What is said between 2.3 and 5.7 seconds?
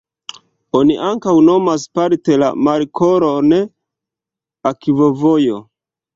la markolon akvovojo.